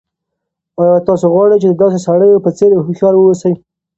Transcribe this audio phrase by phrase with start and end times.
[0.81, 3.53] آیا تاسو غواړئ چې د داسې سړیو په څېر هوښیار اوسئ؟